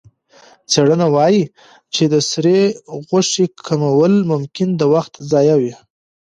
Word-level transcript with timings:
څېړنه 0.71 1.07
وايي 1.15 1.43
چې 1.93 2.03
د 2.13 2.15
سرې 2.31 2.59
غوښې 3.07 3.45
کمول 3.67 4.13
ممکن 4.31 4.69
د 4.75 4.81
وخت 4.93 5.13
ضایع 5.31 5.55
وي. 5.61 5.73